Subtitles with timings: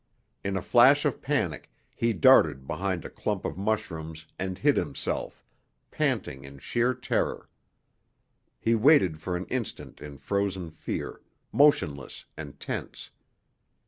[0.43, 5.43] In a flash of panic he darted behind a clump of mushrooms and hid himself,
[5.91, 7.47] panting in sheer terror.
[8.59, 13.11] He waited for an instant in frozen fear, motionless and tense.